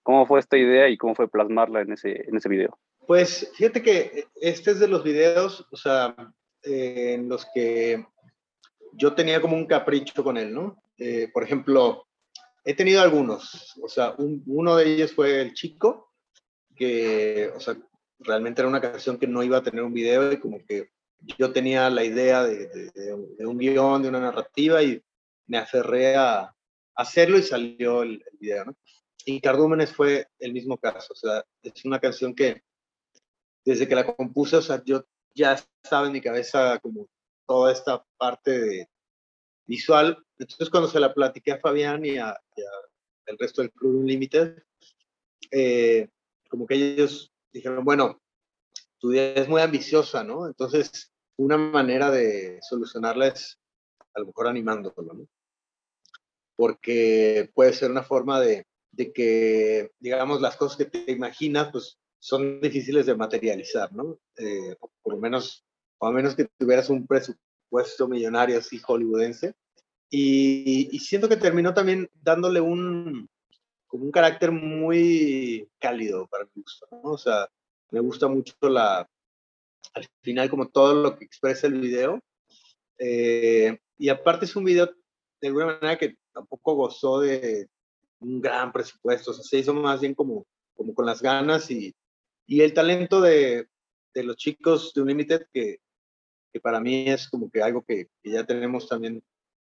¿Cómo 0.02 0.26
fue 0.26 0.38
esta 0.38 0.56
idea 0.56 0.88
y 0.88 0.96
cómo 0.96 1.16
fue 1.16 1.28
plasmarla 1.28 1.80
en 1.80 1.92
ese, 1.92 2.28
en 2.28 2.36
ese 2.36 2.48
video? 2.48 2.78
Pues 3.06 3.52
fíjate 3.56 3.82
que 3.82 4.26
este 4.40 4.70
es 4.70 4.80
de 4.80 4.88
los 4.88 5.02
videos, 5.02 5.66
o 5.70 5.76
sea, 5.76 6.14
eh, 6.62 7.14
en 7.14 7.28
los 7.28 7.46
que 7.52 8.04
yo 8.96 9.14
tenía 9.14 9.40
como 9.40 9.56
un 9.56 9.66
capricho 9.66 10.25
con 10.25 10.37
él, 10.37 10.52
¿no? 10.52 10.82
Eh, 10.98 11.28
por 11.32 11.44
ejemplo, 11.44 12.06
he 12.64 12.75
tenido 12.75 13.02
algunos, 13.02 13.75
o 13.82 13.88
sea, 13.88 14.14
uno 14.19 14.76
de 14.76 14.94
ellos 14.94 15.12
fue 15.12 15.40
El 15.40 15.54
Chico, 15.54 16.12
que, 16.75 17.50
o 17.54 17.60
sea, 17.60 17.76
realmente 18.19 18.60
era 18.60 18.69
una 18.69 18.81
canción 18.81 19.19
que 19.19 19.26
no 19.26 19.43
iba 19.43 19.58
a 19.58 19.62
tener 19.62 19.82
un 19.82 19.93
video 19.93 20.32
y 20.32 20.40
como 20.40 20.58
que 20.64 20.90
yo 21.38 21.52
tenía 21.52 21.90
la 21.90 22.04
idea 22.04 22.44
de, 22.44 23.14
un 23.40 23.58
guion, 23.58 24.02
de 24.02 24.08
una 24.08 24.20
narrativa 24.20 24.82
y 24.82 25.02
me 25.46 25.58
aferré 25.58 26.16
a 26.16 26.54
hacerlo 26.94 27.38
y 27.38 27.42
salió 27.42 28.02
el, 28.02 28.22
el 28.31 28.38
video, 28.38 28.64
¿no? 28.64 28.76
Y 29.25 29.40
Cardúmenes 29.40 29.92
fue 29.92 30.28
el 30.38 30.52
mismo 30.52 30.78
caso, 30.78 31.12
o 31.12 31.16
sea, 31.16 31.44
es 31.62 31.84
una 31.84 31.99
canción 31.99 32.34
que 32.34 32.62
desde 33.64 33.88
que 33.88 33.96
la 33.96 34.06
compuse, 34.06 34.56
o 34.56 34.62
sea, 34.62 34.82
yo 34.84 35.04
ya 35.34 35.54
estaba 35.54 36.06
en 36.06 36.12
mi 36.12 36.20
cabeza 36.20 36.78
como 36.78 37.08
toda 37.46 37.72
esta 37.72 38.04
parte 38.19 38.58
de 38.58 38.88
visual. 39.66 40.25
Entonces, 40.38 40.70
cuando 40.70 40.88
se 40.88 41.00
la 41.00 41.14
platiqué 41.14 41.52
a 41.52 41.60
Fabián 41.60 42.04
y 42.04 42.19
a, 42.19 42.38
resto 43.38 43.62
del 43.62 43.72
Club 43.72 43.96
Unlimited, 43.96 44.62
eh, 45.50 46.08
como 46.48 46.66
que 46.66 46.75
ellos 46.75 47.32
dijeron, 47.52 47.84
bueno, 47.84 48.20
tu 48.98 49.12
idea 49.12 49.34
es 49.34 49.48
muy 49.48 49.60
ambiciosa, 49.60 50.22
¿no? 50.22 50.46
Entonces, 50.46 51.12
una 51.37 51.56
manera 51.56 52.10
de 52.10 52.58
solucionarla 52.62 53.28
es 53.28 53.58
a 54.14 54.20
lo 54.20 54.26
mejor 54.26 54.46
animándolo, 54.46 55.02
¿no? 55.02 55.28
Porque 56.56 57.50
puede 57.54 57.72
ser 57.72 57.90
una 57.90 58.02
forma 58.02 58.40
de, 58.40 58.66
de 58.92 59.12
que, 59.12 59.90
digamos, 59.99 60.40
las 60.40 60.56
cosas 60.56 60.78
que 60.78 60.87
te 60.87 61.12
imaginas, 61.12 61.70
pues 61.72 61.99
son 62.19 62.60
difíciles 62.60 63.06
de 63.06 63.16
materializar, 63.16 63.92
¿no? 63.92 64.18
Eh, 64.38 64.76
por 65.02 65.14
lo 65.14 65.20
menos 65.20 65.66
o 65.99 66.06
a 66.06 66.12
menos 66.12 66.35
que 66.35 66.49
tuvieras 66.59 66.90
un 66.90 67.06
presupuesto 67.06 67.45
millonario 68.09 68.59
así 68.59 68.78
hollywoodense. 68.78 69.54
Y, 70.11 70.99
siento 71.00 71.28
que 71.28 71.37
terminó 71.37 71.75
también 71.75 72.09
dándole 72.23 72.61
un, 72.61 73.28
como 73.87 74.04
un 74.04 74.12
carácter 74.12 74.52
muy 74.52 75.68
cálido 75.78 76.26
para 76.28 76.45
mi 76.45 76.62
gusto, 76.62 76.87
¿no? 76.90 77.12
O 77.12 77.18
sea, 77.18 77.49
me 77.90 78.00
gusta 78.00 78.28
mucho 78.28 78.54
la, 78.62 79.09
al 79.95 80.06
final 80.23 80.49
como 80.49 80.68
todo 80.68 80.95
lo 80.95 81.16
que 81.16 81.25
expresa 81.25 81.66
el 81.66 81.80
video. 81.80 82.21
Eh, 82.99 83.78
y 83.99 84.09
aparte 84.09 84.45
es 84.45 84.56
un 84.56 84.64
video 84.64 84.90
de 85.40 85.49
alguna 85.49 85.66
manera 85.66 85.99
que 85.99 86.16
tampoco 86.33 86.75
gozó 86.75 87.21
de 87.21 87.68
un 88.21 88.40
gran 88.40 88.73
presupuesto, 88.73 89.30
o 89.30 89.35
sea, 89.35 89.45
se 89.45 89.59
hizo 89.59 89.75
más 89.75 90.00
bien 90.00 90.14
como, 90.14 90.47
como 90.75 90.95
con 90.95 91.04
las 91.04 91.21
ganas 91.21 91.71
y, 91.71 91.95
y 92.47 92.62
el 92.62 92.73
talento 92.73 93.21
de, 93.21 93.68
de 94.14 94.23
los 94.23 94.37
chicos 94.37 94.95
de 94.95 95.02
Unlimited 95.02 95.47
que, 95.52 95.80
para 96.60 96.80
mí 96.80 97.08
es 97.08 97.28
como 97.28 97.50
que 97.50 97.62
algo 97.62 97.82
que, 97.82 98.08
ya 98.25 98.44
tenemos 98.44 98.88
también 98.88 99.22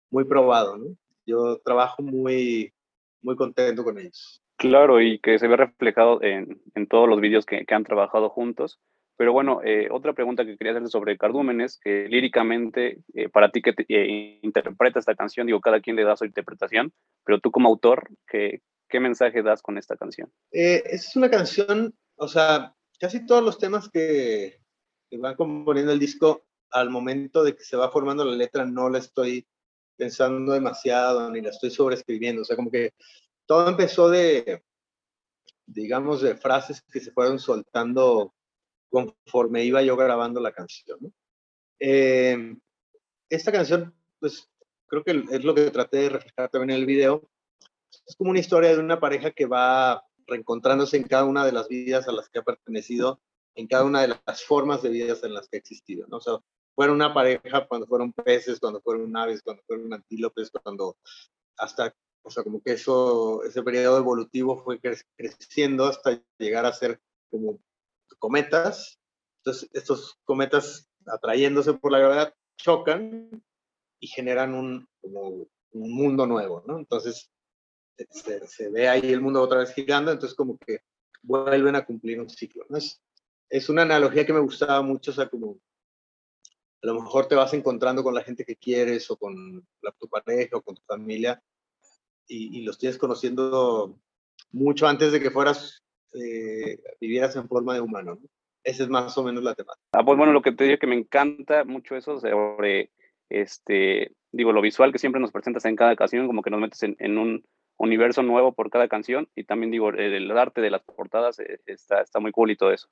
muy 0.10 0.26
probado, 0.26 0.78
¿no? 0.78 0.96
Yo 1.26 1.60
trabajo 1.64 2.02
muy, 2.02 2.74
muy 3.22 3.36
contento 3.36 3.84
con 3.84 3.98
ellos. 3.98 4.42
Claro, 4.58 5.02
y 5.02 5.20
que 5.20 5.40
se 5.40 5.48
ve 5.48 5.58
reflejado 5.58 6.22
en, 6.22 6.62
en 6.76 6.88
todos 6.88 7.08
los 7.10 7.20
vídeos 7.20 7.46
que, 7.46 7.66
que, 7.66 7.74
han 7.74 7.84
trabajado 7.84 8.30
juntos. 8.30 8.80
Pero 9.18 9.34
bueno, 9.34 9.62
eh, 9.64 9.88
otra 9.92 10.14
pregunta 10.14 10.46
que 10.46 10.58
quería 10.58 10.74
hacer 10.74 10.88
sobre 10.88 11.18
Cardúmenes, 11.18 11.80
que 11.80 12.08
líricamente, 12.10 13.00
eh, 13.14 13.30
para 13.30 13.52
ti 13.52 13.62
que 13.62 13.76
eh, 13.88 14.40
interpreta 14.42 14.98
esta 14.98 15.16
canción, 15.16 15.46
digo, 15.46 15.62
cada 15.62 15.80
quien 15.80 15.96
le 15.96 16.04
da 16.04 16.18
su 16.18 16.26
interpretación, 16.26 16.92
pero 17.24 17.40
tú 17.40 17.52
como 17.52 17.70
autor, 17.70 18.10
¿qué, 18.28 18.62
qué 18.90 19.00
mensaje 19.00 19.44
das 19.44 19.62
con 19.62 19.78
esta 19.78 19.96
canción? 19.96 20.32
es 20.52 21.16
una 21.16 21.30
canción, 21.30 21.94
o 22.16 22.28
sea, 22.28 22.74
casi 23.00 23.26
todos 23.26 23.44
los 23.44 23.60
temas 23.60 23.90
que, 23.90 24.60
que 25.10 25.18
van 25.18 25.36
componiendo 25.36 25.92
el 25.92 26.00
disco 26.00 26.44
al 26.72 26.90
momento 26.90 27.44
de 27.44 27.56
que 27.56 27.64
se 27.64 27.78
va 27.78 27.92
formando 27.92 28.26
la 28.26 28.36
letra 28.36 28.66
no 28.66 28.90
la 28.90 29.00
estoy 29.00 29.48
pensando 29.98 30.54
demasiado 30.54 31.30
ni 31.30 31.42
la 31.42 31.50
estoy 31.50 31.70
sobreescribiendo. 31.70 32.42
O 32.42 32.46
sea, 32.46 32.56
como 32.56 32.72
que 32.72 32.94
todo 33.46 33.70
empezó 33.70 34.10
de, 34.10 34.64
digamos, 35.66 36.22
de 36.22 36.36
frases 36.36 36.82
que 36.82 37.00
se 37.00 37.12
fueron 37.12 37.40
soltando 37.40 38.34
conforme 38.90 39.64
iba 39.64 39.82
yo 39.82 39.96
grabando 39.96 40.42
la 40.42 40.54
canción. 40.54 41.14
Eh, 41.80 42.56
esta 43.30 43.52
canción, 43.52 43.94
pues 44.20 44.50
creo 44.88 45.04
que 45.04 45.24
es 45.32 45.44
lo 45.44 45.56
que 45.56 45.72
traté 45.72 45.98
de 45.98 46.10
reflejar 46.10 46.50
también 46.50 46.72
en 46.72 46.78
el 46.78 46.86
video. 46.86 47.30
Es 48.06 48.16
como 48.16 48.32
una 48.32 48.40
historia 48.40 48.72
de 48.72 48.80
una 48.80 49.00
pareja 49.00 49.32
que 49.32 49.46
va 49.46 50.06
reencontrándose 50.28 50.98
en 50.98 51.04
cada 51.04 51.26
una 51.26 51.46
de 51.46 51.52
las 51.52 51.68
vidas 51.68 52.08
a 52.08 52.12
las 52.12 52.30
que 52.30 52.40
ha 52.40 52.44
pertenecido 52.44 53.22
en 53.56 53.68
cada 53.68 53.84
una 53.84 54.02
de 54.02 54.16
las 54.26 54.44
formas 54.44 54.82
de 54.82 54.90
vidas 54.90 55.24
en 55.24 55.34
las 55.34 55.48
que 55.48 55.58
ha 55.58 55.60
existido, 55.60 56.08
¿no? 56.08 56.18
O 56.18 56.22
sea, 56.22 56.38
fueron 56.82 56.96
una 56.96 57.14
pareja 57.14 57.68
cuando 57.68 57.86
fueron 57.86 58.12
peces, 58.12 58.60
cuando 58.60 58.82
fueron 58.82 59.16
aves, 59.16 59.44
cuando 59.44 59.62
fueron 59.68 59.94
antílopes, 59.94 60.50
cuando 60.50 60.98
hasta, 61.56 61.96
o 62.24 62.32
sea, 62.32 62.44
como 62.44 62.60
que 62.60 62.72
eso, 62.72 63.44
ese 63.44 63.62
periodo 63.62 64.00
evolutivo 64.00 64.58
fue 64.64 64.80
creciendo 65.16 65.86
hasta 65.86 66.20
llegar 66.40 66.66
a 66.66 66.74
ser 66.74 67.00
como 67.30 67.60
cometas. 68.18 69.00
Entonces, 69.42 69.70
estos 69.74 70.18
cometas 70.24 70.90
atrayéndose 71.06 71.76
por 71.76 71.92
la 71.92 72.00
gravedad 72.00 72.34
chocan 72.58 73.30
y 74.00 74.08
generan 74.08 74.56
un, 74.56 74.90
como 75.02 75.28
un 75.74 75.94
mundo 75.94 76.26
nuevo, 76.26 76.64
¿no? 76.66 76.80
Entonces, 76.80 77.30
se, 78.10 78.48
se, 78.48 78.70
ve 78.72 78.90
ahí 78.90 79.14
el 79.14 79.22
mundo 79.22 79.40
otra 79.40 79.60
vez 79.60 79.72
girando, 79.76 80.12
entonces 80.12 80.36
como 80.36 80.58
que 80.58 80.80
vuelven 81.22 81.76
a 81.76 81.86
cumplir 81.86 82.20
un 82.20 82.30
ciclo, 82.32 82.66
¿no? 82.70 82.78
Es, 82.80 83.00
es 83.52 83.70
una 83.70 83.84
analogía 83.84 84.26
que 84.26 84.34
me 84.34 84.40
gustaba 84.40 84.82
mucho, 84.82 85.12
o 85.12 85.14
sea, 85.14 85.30
como 85.30 85.60
a 86.84 86.88
lo 86.88 87.02
mejor 87.02 87.28
te 87.28 87.36
vas 87.36 87.54
encontrando 87.54 88.04
con 88.04 88.16
la 88.16 88.24
gente 88.24 88.44
que 88.44 88.56
quieres 88.56 89.10
o 89.12 89.18
con 89.18 89.66
tu 90.00 90.08
pareja 90.08 90.58
o 90.58 90.62
con 90.62 90.76
tu 90.76 90.82
familia 90.84 91.42
y, 92.28 92.62
los 92.62 92.78
tienes 92.78 92.98
conociendo 92.98 94.00
mucho 94.52 94.88
antes 94.88 95.12
de 95.12 95.20
que 95.20 95.32
fueras, 95.32 95.84
eh, 96.14 96.82
vivieras 97.00 97.36
en 97.36 97.48
forma 97.48 97.74
de 97.74 97.82
humano. 97.82 98.16
¿no? 98.16 98.30
Esa 98.64 98.84
es 98.84 98.90
más 98.90 99.18
o 99.18 99.24
menos 99.24 99.44
la 99.44 99.54
temática. 99.54 99.84
Ah, 99.92 100.06
pues 100.06 100.18
bueno, 100.18 100.32
lo 100.32 100.42
que 100.42 100.54
te 100.54 100.64
digo 100.64 100.78
que 100.78 100.88
me 100.88 100.96
encanta 100.96 101.66
mucho 101.66 101.96
eso 101.96 102.20
sobre, 102.20 102.92
este, 103.30 104.16
digo, 104.32 104.54
lo 104.54 104.62
visual 104.62 104.92
que 104.92 105.00
siempre 105.00 105.20
nos 105.20 105.32
presentas 105.32 105.66
en 105.66 105.76
cada 105.76 105.96
canción, 105.96 106.28
como 106.28 106.42
que 106.42 106.52
nos 106.52 106.62
metes 106.62 106.84
en, 106.84 106.96
en 107.00 107.18
un 107.18 107.44
universo 107.78 108.22
nuevo 108.22 108.54
por 108.54 108.70
cada 108.70 108.88
canción 108.88 109.28
y 109.36 109.44
también 109.44 109.72
digo, 109.72 109.90
el, 109.90 110.32
arte 110.38 110.62
de 110.62 110.70
las 110.70 110.84
portadas 110.84 111.40
eh, 111.40 111.60
está, 111.66 112.02
está 112.02 112.20
muy 112.20 112.32
cool 112.32 112.52
y 112.52 112.56
todo 112.56 112.72
eso. 112.72 112.88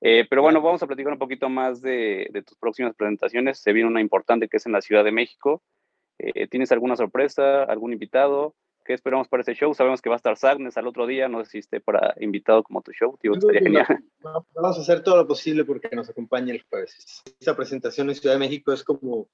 Eh, 0.00 0.26
pero 0.28 0.42
bueno, 0.42 0.60
vamos 0.60 0.82
a 0.82 0.86
platicar 0.86 1.12
un 1.12 1.18
poquito 1.18 1.48
más 1.48 1.80
de, 1.80 2.28
de, 2.30 2.42
tus 2.42 2.58
próximas 2.58 2.94
presentaciones. 2.94 3.58
Se 3.58 3.72
viene 3.72 3.88
una 3.88 4.00
importante 4.00 4.48
que 4.48 4.58
es 4.58 4.66
en 4.66 4.72
la 4.72 4.82
Ciudad 4.82 5.04
de 5.04 5.12
México. 5.12 5.62
Eh, 6.18 6.46
¿Tienes 6.48 6.70
alguna 6.72 6.96
sorpresa, 6.96 7.64
algún 7.64 7.92
invitado? 7.92 8.54
¿Qué 8.84 8.92
esperamos 8.92 9.28
para 9.28 9.40
ese 9.40 9.54
show? 9.54 9.72
Sabemos 9.72 10.02
que 10.02 10.10
va 10.10 10.16
a 10.16 10.18
estar 10.18 10.36
Sagnes 10.36 10.76
al 10.76 10.86
otro 10.86 11.06
día, 11.06 11.26
no 11.26 11.42
sé 11.42 11.50
si 11.50 11.58
esté 11.58 11.80
para 11.80 12.14
invitado 12.20 12.62
como 12.62 12.82
tu 12.82 12.92
show, 12.92 13.16
tío, 13.20 13.32
estaría 13.32 13.62
genial. 13.62 13.86
Vamos 14.54 14.78
a 14.78 14.82
hacer 14.82 15.02
todo 15.02 15.16
lo 15.16 15.26
posible 15.26 15.64
porque 15.64 15.88
nos 15.96 16.10
acompañe 16.10 16.52
el 16.52 16.62
jueves. 16.64 17.22
Esta 17.40 17.56
presentación 17.56 18.10
en 18.10 18.14
Ciudad 18.14 18.34
de 18.34 18.40
México 18.40 18.72
es 18.74 18.84
como, 18.84 19.28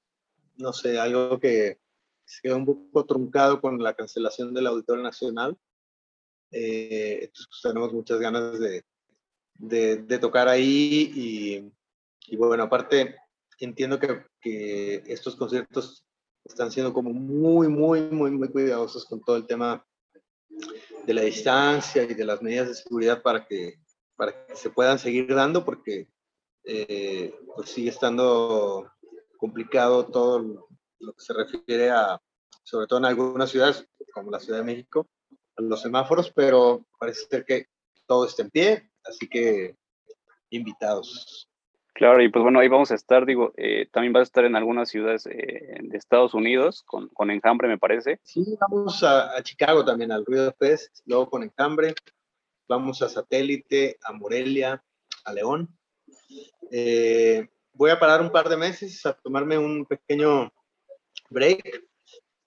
no 0.55 0.71
sé, 0.71 0.97
algo 0.97 1.37
que 1.37 1.79
se 2.23 2.41
quedó 2.41 2.55
un 2.55 2.65
poco 2.65 3.05
truncado 3.05 3.59
con 3.59 3.83
la 3.83 3.93
cancelación 3.93 4.53
del 4.53 4.67
Auditorio 4.67 5.03
Nacional. 5.03 5.57
Eh, 6.51 7.19
entonces 7.23 7.47
pues, 7.49 7.61
tenemos 7.61 7.93
muchas 7.93 8.19
ganas 8.19 8.57
de, 8.57 8.85
de, 9.61 10.19
tocar 10.19 10.47
ahí 10.47 11.11
y, 11.15 11.71
y, 12.27 12.35
bueno, 12.35 12.63
aparte 12.63 13.15
entiendo 13.59 13.99
que, 13.99 14.23
estos 15.05 15.35
conciertos 15.35 16.03
están 16.43 16.71
siendo 16.71 16.93
como 16.93 17.11
muy, 17.13 17.67
muy, 17.67 18.01
muy, 18.01 18.31
muy 18.31 18.49
cuidadosos 18.49 19.05
con 19.05 19.21
todo 19.21 19.35
el 19.37 19.45
tema 19.45 19.85
de 21.05 21.13
la 21.13 21.21
distancia 21.21 22.03
y 22.03 22.13
de 22.13 22.25
las 22.25 22.41
medidas 22.41 22.67
de 22.67 22.73
seguridad 22.73 23.21
para 23.21 23.45
que, 23.45 23.75
para 24.15 24.45
que 24.45 24.55
se 24.55 24.71
puedan 24.71 24.97
seguir 24.97 25.33
dando 25.33 25.63
porque 25.63 26.07
eh, 26.63 27.35
pues 27.55 27.69
sigue 27.69 27.89
estando 27.89 28.91
complicado 29.37 30.07
todo 30.07 30.67
lo 30.99 31.13
que 31.13 31.23
se 31.23 31.33
refiere 31.33 31.91
a, 31.91 32.19
sobre 32.63 32.87
todo 32.87 32.99
en 32.99 33.05
algunas 33.05 33.51
ciudades, 33.51 33.87
como 34.13 34.31
la 34.31 34.39
Ciudad 34.39 34.59
de 34.59 34.65
México, 34.65 35.07
los 35.57 35.81
semáforos, 35.81 36.31
pero 36.31 36.85
parece 36.99 37.25
ser 37.29 37.45
que 37.45 37.67
todo 38.07 38.25
está 38.25 38.41
en 38.41 38.49
pie, 38.49 38.90
así 39.05 39.27
que 39.27 39.75
invitados. 40.49 41.47
Claro, 41.93 42.23
y 42.23 42.29
pues 42.29 42.41
bueno, 42.41 42.59
ahí 42.59 42.67
vamos 42.67 42.91
a 42.91 42.95
estar, 42.95 43.25
digo, 43.25 43.53
eh, 43.57 43.87
también 43.91 44.13
vas 44.13 44.21
a 44.21 44.23
estar 44.23 44.45
en 44.45 44.55
algunas 44.55 44.89
ciudades 44.89 45.27
eh, 45.27 45.77
de 45.81 45.97
Estados 45.97 46.33
Unidos, 46.33 46.83
con, 46.83 47.09
con, 47.09 47.29
Enjambre, 47.29 47.67
me 47.67 47.77
parece. 47.77 48.19
Sí, 48.23 48.57
vamos 48.59 49.03
a, 49.03 49.37
a 49.37 49.43
Chicago 49.43 49.83
también, 49.83 50.11
al 50.11 50.25
Ruido 50.25 50.53
Fest, 50.57 50.99
luego 51.05 51.29
con 51.29 51.43
Enjambre, 51.43 51.93
vamos 52.67 53.01
a 53.01 53.09
Satélite, 53.09 53.97
a 54.03 54.13
Morelia, 54.13 54.81
a 55.25 55.33
León. 55.33 55.69
Eh, 56.71 57.49
voy 57.73 57.91
a 57.91 57.99
parar 57.99 58.21
un 58.21 58.31
par 58.31 58.47
de 58.47 58.55
meses 58.55 59.05
a 59.05 59.13
tomarme 59.13 59.57
un 59.57 59.85
pequeño 59.85 60.51
break 61.29 61.85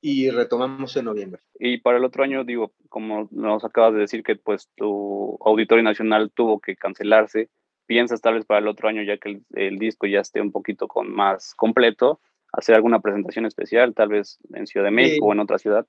y 0.01 0.31
retomamos 0.31 0.97
en 0.97 1.05
noviembre. 1.05 1.43
Y 1.59 1.79
para 1.79 1.99
el 1.99 2.05
otro 2.05 2.25
año, 2.25 2.45
digo, 2.45 2.73
como 2.89 3.29
nos 3.31 3.65
acabas 3.65 3.95
de 3.95 4.01
decir 4.01 4.23
que 4.23 4.37
pues 4.37 4.69
tu 4.77 5.39
auditorio 5.41 5.85
nacional 5.85 6.33
tuvo 6.35 6.61
que 6.61 6.77
cancelarse, 6.77 7.49
¿piensas 7.87 8.21
tal 8.21 8.35
vez 8.35 8.45
para 8.45 8.61
el 8.61 8.69
otro 8.69 8.89
año, 8.89 9.03
ya 9.03 9.19
que 9.19 9.31
el, 9.31 9.43
el 9.55 9.79
disco 9.79 10.07
ya 10.07 10.21
esté 10.21 10.41
un 10.41 10.53
poquito 10.53 10.89
con 10.89 11.13
más 11.13 11.55
completo, 11.55 12.21
hacer 12.53 12.75
alguna 12.75 13.01
presentación 13.01 13.47
especial, 13.47 13.95
tal 13.95 14.09
vez 14.09 14.39
en 14.53 14.67
Ciudad 14.67 14.87
de 14.87 14.93
México 14.93 15.27
o 15.27 15.33
en 15.33 15.41
otra 15.41 15.59
ciudad? 15.59 15.87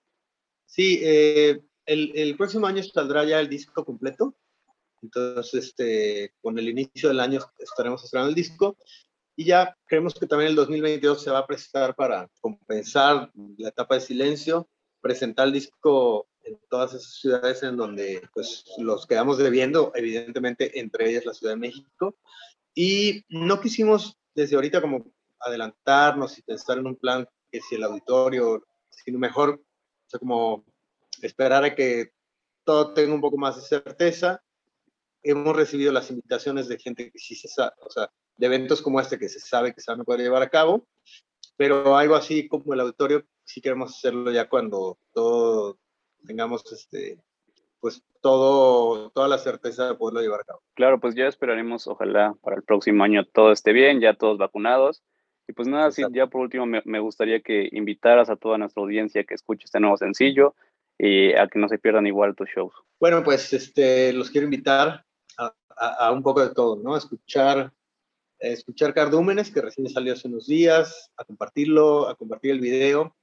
Sí, 0.66 1.00
eh, 1.04 1.62
el, 1.86 2.12
el, 2.16 2.36
próximo 2.36 2.68
año 2.68 2.84
saldrá 2.84 3.24
ya 3.24 3.40
el 3.40 3.50
disco 3.50 3.86
completo. 3.86 4.36
Entonces, 5.02 5.54
este, 5.54 6.34
con 6.42 6.58
el 6.58 6.70
inicio 6.70 7.10
del 7.10 7.20
año 7.20 7.40
estaremos 7.60 8.04
estrenando 8.04 8.30
el 8.30 8.36
disco 8.36 8.76
y 9.36 9.46
ya 9.46 9.78
creemos 9.86 10.16
que 10.16 10.26
también 10.26 10.50
el 10.50 10.56
2022 10.56 11.22
se 11.22 11.30
va 11.30 11.40
a 11.40 11.48
prestar 11.48 11.96
para 11.96 12.30
compensar 12.42 13.32
la 13.58 13.70
etapa 13.70 13.96
de 13.96 14.02
silencio, 14.02 14.68
presentar 15.06 15.46
el 15.46 15.54
disco 15.54 16.28
en 16.44 16.58
todas 16.68 16.96
esas 16.96 17.14
ciudades 17.14 17.62
en 17.62 17.78
donde 17.78 18.28
pues 18.34 18.66
los 18.80 19.06
quedamos 19.06 19.38
debiendo, 19.38 19.92
evidentemente 19.94 20.80
entre 20.80 21.12
ellas 21.12 21.28
la 21.28 21.36
Ciudad 21.36 21.54
de 21.54 21.60
México. 21.60 22.16
Y 22.74 23.24
no 23.30 23.62
quisimos 23.62 24.18
desde 24.34 24.56
ahorita 24.56 24.82
como 24.82 25.06
adelantarnos 25.42 26.40
y 26.40 26.42
pensar 26.42 26.80
en 26.80 26.88
un 26.88 26.96
plan 26.96 27.28
que 27.52 27.62
si 27.62 27.76
el 27.76 27.84
auditorio, 27.84 28.66
sino 28.90 29.20
mejor, 29.20 29.62
o 29.62 30.10
sea, 30.10 30.20
como 30.20 30.66
esperar 31.22 31.64
a 31.64 31.76
que 31.76 32.10
todo 32.64 32.96
tenga 32.96 33.14
un 33.14 33.22
poco 33.22 33.38
más 33.38 33.58
de 33.58 33.62
certeza. 33.62 34.42
Hemos 35.22 35.56
recibido 35.56 35.92
las 35.92 36.10
invitaciones 36.10 36.68
de 36.68 36.80
gente 36.80 37.12
que 37.12 37.20
sí 37.20 37.36
se 37.36 37.48
sabe, 37.48 37.74
o 37.82 37.92
sea, 37.92 38.10
de 38.38 38.48
eventos 38.48 38.82
como 38.82 39.00
este 39.00 39.20
que 39.20 39.30
se 39.30 39.40
sabe 39.40 39.72
que 39.72 39.82
se 39.82 39.92
van 39.92 40.02
a 40.02 40.04
poder 40.04 40.22
llevar 40.22 40.42
a 40.42 40.50
cabo, 40.50 40.88
pero 41.58 41.96
algo 41.96 42.16
así 42.16 42.48
como 42.48 42.74
el 42.74 42.82
auditorio, 42.82 43.24
sí 43.44 43.62
queremos 43.62 43.96
hacerlo 43.96 44.32
ya 44.32 44.50
cuando 44.50 44.98
todo 45.14 45.78
tengamos 46.26 46.72
este 46.72 47.20
pues 47.80 48.04
todo, 48.20 49.12
toda 49.12 49.28
la 49.28 49.38
certeza 49.38 49.88
de 49.88 49.94
poderlo 49.94 50.22
llevar 50.22 50.42
a 50.42 50.46
cabo. 50.46 50.64
Claro, 50.74 51.00
pues 51.00 51.14
ya 51.14 51.28
esperaremos, 51.28 51.86
ojalá 51.88 52.34
para 52.42 52.56
el 52.56 52.64
próximo 52.64 53.04
año 53.04 53.24
todo 53.26 53.52
esté 53.52 53.74
bien, 53.74 54.02
ya 54.02 54.16
todos 54.16 54.40
vacunados. 54.40 55.04
Y 55.48 55.54
pues 55.54 55.68
nada, 55.68 55.92
sí, 55.92 56.04
ya 56.12 56.26
por 56.26 56.42
último 56.42 56.66
me, 56.66 56.82
me, 56.86 57.00
gustaría 57.00 57.42
que 57.42 57.70
invitaras 57.72 58.32
a 58.32 58.36
toda 58.36 58.58
nuestra 58.58 58.82
audiencia 58.82 59.24
que 59.24 59.36
escuche 59.36 59.66
este 59.66 59.80
nuevo 59.80 59.98
sencillo 59.98 60.56
y 60.98 61.34
a 61.34 61.48
que 61.48 61.60
no 61.60 61.70
se 61.70 61.78
pierdan 61.78 62.08
igual 62.08 62.36
tus 62.36 62.50
shows. 62.50 62.74
Bueno, 63.00 63.24
pues 63.24 63.54
este, 63.54 64.12
los 64.14 64.32
quiero 64.32 64.46
invitar 64.46 65.06
a, 65.38 65.54
a, 65.78 66.08
a 66.08 66.12
un 66.12 66.24
poco 66.24 66.42
de 66.42 66.56
todo, 66.56 66.82
¿no? 66.82 66.98
Escuchar 66.98 67.72
escuchar 68.52 68.94
Cardúmenes, 68.94 69.52
que 69.52 69.62
recién 69.62 69.90
salió 69.90 70.14
hace 70.14 70.28
unos 70.28 70.48
días, 70.48 71.12
a 71.18 71.26
compartirlo, 71.26 72.08
a 72.08 72.16
compartir 72.16 72.52
el 72.52 72.60
video, 72.60 73.16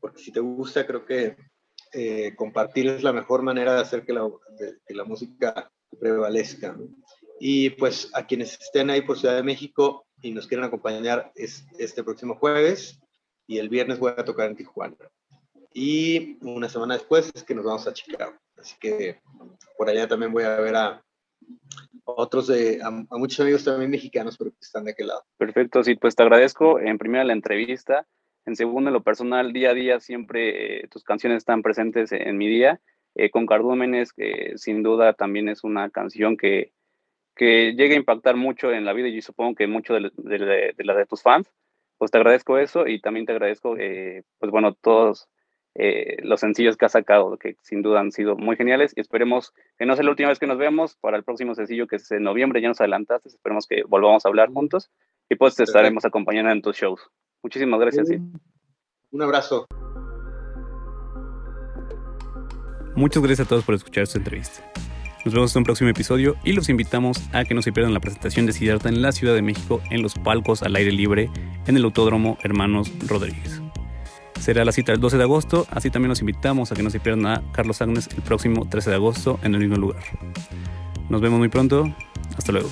porque 0.00 0.22
si 0.22 0.32
te 0.32 0.40
gusta, 0.40 0.86
creo 0.86 1.04
que 1.04 1.36
eh, 1.92 2.34
compartir 2.36 2.88
es 2.88 3.02
la 3.02 3.12
mejor 3.12 3.42
manera 3.42 3.74
de 3.74 3.80
hacer 3.80 4.04
que 4.04 4.12
la, 4.12 4.28
de, 4.58 4.78
que 4.86 4.94
la 4.94 5.04
música 5.04 5.70
prevalezca. 5.98 6.76
Y 7.38 7.70
pues 7.70 8.10
a 8.14 8.26
quienes 8.26 8.60
estén 8.60 8.90
ahí 8.90 9.02
por 9.02 9.18
Ciudad 9.18 9.36
de 9.36 9.42
México 9.42 10.06
y 10.20 10.32
nos 10.32 10.46
quieran 10.46 10.66
acompañar 10.66 11.32
es, 11.34 11.64
este 11.78 12.02
próximo 12.02 12.36
jueves 12.36 13.00
y 13.46 13.58
el 13.58 13.68
viernes 13.68 13.98
voy 13.98 14.12
a 14.16 14.24
tocar 14.24 14.50
en 14.50 14.56
Tijuana. 14.56 14.96
Y 15.72 16.38
una 16.44 16.68
semana 16.68 16.94
después 16.94 17.30
es 17.34 17.42
que 17.42 17.54
nos 17.54 17.64
vamos 17.64 17.86
a 17.86 17.92
Chicago. 17.92 18.34
Así 18.56 18.76
que 18.80 19.20
por 19.76 19.88
allá 19.88 20.06
también 20.08 20.32
voy 20.32 20.44
a 20.44 20.56
ver 20.56 20.76
a, 20.76 21.04
otros 22.04 22.46
de, 22.46 22.80
a, 22.82 22.90
muchos 22.90 23.40
amigos 23.40 23.64
también 23.64 23.90
mexicanos, 23.90 24.36
pero 24.36 24.50
que 24.50 24.58
están 24.60 24.84
de 24.84 24.92
aquel 24.92 25.08
lado. 25.08 25.24
Perfecto, 25.36 25.82
sí, 25.82 25.94
pues 25.96 26.14
te 26.14 26.22
agradezco 26.22 26.78
en 26.80 26.98
primera 26.98 27.24
la 27.24 27.32
entrevista, 27.32 28.06
en 28.46 28.56
segundo 28.56 28.90
en 28.90 28.94
lo 28.94 29.02
personal, 29.02 29.52
día 29.52 29.70
a 29.70 29.74
día 29.74 30.00
siempre 30.00 30.84
eh, 30.84 30.88
tus 30.88 31.02
canciones 31.04 31.38
están 31.38 31.62
presentes 31.62 32.12
en 32.12 32.36
mi 32.36 32.48
día, 32.48 32.80
eh, 33.14 33.30
con 33.30 33.46
Cardúmenes, 33.46 34.12
que 34.12 34.52
sin 34.56 34.82
duda 34.82 35.14
también 35.14 35.48
es 35.48 35.64
una 35.64 35.90
canción 35.90 36.36
que, 36.36 36.72
que 37.34 37.72
llega 37.72 37.94
a 37.94 37.98
impactar 37.98 38.36
mucho 38.36 38.72
en 38.72 38.84
la 38.84 38.92
vida 38.92 39.08
y 39.08 39.22
supongo 39.22 39.54
que 39.54 39.66
mucho 39.66 39.94
de, 39.94 40.10
de, 40.16 40.38
de, 40.38 40.74
de 40.76 40.84
la 40.84 40.94
de 40.94 41.06
tus 41.06 41.22
fans, 41.22 41.50
pues 41.98 42.10
te 42.10 42.18
agradezco 42.18 42.58
eso 42.58 42.86
y 42.86 43.00
también 43.00 43.26
te 43.26 43.32
agradezco, 43.32 43.76
eh, 43.78 44.24
pues 44.38 44.50
bueno, 44.50 44.74
todos 44.74 45.28
eh, 45.74 46.16
los 46.22 46.40
sencillos 46.40 46.76
que 46.76 46.86
ha 46.86 46.88
sacado, 46.88 47.36
que 47.36 47.56
sin 47.62 47.82
duda 47.82 48.00
han 48.00 48.12
sido 48.12 48.36
muy 48.36 48.56
geniales 48.56 48.92
y 48.96 49.00
esperemos 49.00 49.52
que 49.76 49.86
no 49.86 49.96
sea 49.96 50.04
la 50.04 50.10
última 50.10 50.28
vez 50.28 50.38
que 50.38 50.46
nos 50.46 50.58
vemos 50.58 50.96
para 50.96 51.16
el 51.16 51.24
próximo 51.24 51.54
sencillo 51.54 51.86
que 51.86 51.96
es 51.96 52.10
en 52.12 52.22
noviembre, 52.22 52.60
ya 52.60 52.68
nos 52.68 52.80
adelantaste, 52.80 53.28
esperemos 53.28 53.66
que 53.66 53.82
volvamos 53.84 54.24
a 54.24 54.28
hablar 54.28 54.50
juntos 54.50 54.90
y 55.28 55.34
pues 55.34 55.56
te 55.56 55.64
estaremos 55.64 56.04
acompañando 56.04 56.52
en 56.52 56.62
tus 56.62 56.76
shows. 56.76 57.00
Muchísimas 57.42 57.80
gracias. 57.80 58.08
Sí. 58.08 58.18
Un 59.10 59.22
abrazo. 59.22 59.66
Muchas 62.96 63.22
gracias 63.22 63.46
a 63.46 63.48
todos 63.48 63.64
por 63.64 63.74
escuchar 63.74 64.04
esta 64.04 64.18
entrevista. 64.18 64.62
Nos 65.24 65.34
vemos 65.34 65.56
en 65.56 65.60
un 65.60 65.64
próximo 65.64 65.90
episodio 65.90 66.36
y 66.44 66.52
los 66.52 66.68
invitamos 66.68 67.18
a 67.32 67.44
que 67.44 67.54
no 67.54 67.62
se 67.62 67.72
pierdan 67.72 67.94
la 67.94 68.00
presentación 68.00 68.46
de 68.46 68.52
Siddhartha 68.52 68.90
en 68.90 69.02
la 69.02 69.10
Ciudad 69.10 69.34
de 69.34 69.42
México 69.42 69.80
en 69.90 70.02
los 70.02 70.14
palcos 70.14 70.62
al 70.62 70.76
aire 70.76 70.92
libre 70.92 71.30
en 71.66 71.76
el 71.76 71.84
Autódromo 71.84 72.36
Hermanos 72.42 72.92
Rodríguez. 73.08 73.63
Será 74.44 74.62
la 74.62 74.72
cita 74.72 74.92
el 74.92 75.00
12 75.00 75.16
de 75.16 75.22
agosto, 75.22 75.66
así 75.70 75.88
también 75.88 76.10
los 76.10 76.20
invitamos 76.20 76.70
a 76.70 76.74
que 76.74 76.82
no 76.82 76.90
se 76.90 77.00
pierdan 77.00 77.24
a 77.24 77.42
Carlos 77.52 77.80
Agnes 77.80 78.10
el 78.14 78.20
próximo 78.20 78.68
13 78.68 78.90
de 78.90 78.96
agosto 78.96 79.40
en 79.42 79.54
el 79.54 79.60
mismo 79.60 79.76
lugar. 79.76 80.02
Nos 81.08 81.22
vemos 81.22 81.38
muy 81.38 81.48
pronto, 81.48 81.90
hasta 82.36 82.52
luego. 82.52 82.68